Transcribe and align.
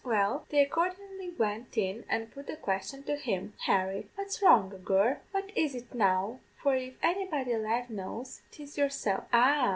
"Well, 0.03 0.47
they 0.49 0.65
accordianly 0.65 1.37
went 1.37 1.77
in 1.77 2.05
an' 2.09 2.25
put 2.33 2.47
the 2.47 2.55
question 2.55 3.03
to 3.03 3.17
him: 3.17 3.53
"'Harry, 3.65 4.09
what's 4.15 4.41
wrong, 4.41 4.71
ahagur? 4.71 5.19
What 5.29 5.55
is 5.55 5.75
it 5.75 5.93
now, 5.93 6.39
for 6.59 6.75
if 6.75 6.95
anybody 7.03 7.51
alive 7.53 7.87
knows, 7.91 8.41
'tis 8.49 8.79
yourself?' 8.79 9.25
"'Ah!' 9.31 9.69